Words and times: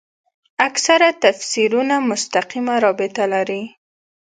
اکثره 0.67 1.09
تفسیرونه 1.23 1.95
مستقیمه 2.09 2.75
رابطه 2.85 3.23
لري. 3.33 3.63